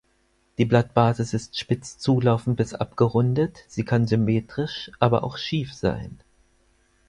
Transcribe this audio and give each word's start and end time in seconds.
Die 0.57 0.65
Blattbasis 0.65 1.35
ist 1.35 1.59
spitz 1.59 1.99
zulaufend 1.99 2.57
bis 2.57 2.73
abgerundet; 2.73 3.59
sie 3.67 3.85
kann 3.85 4.07
symmetrisch, 4.07 4.89
aber 4.99 5.23
auch 5.23 5.37
schief 5.37 5.75
sein. 5.75 6.17